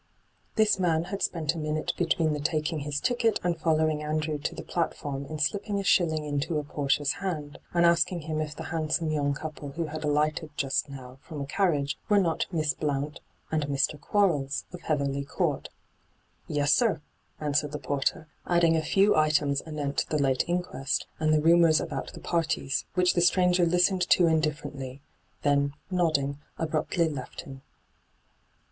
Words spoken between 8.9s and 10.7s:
young couple who had alighted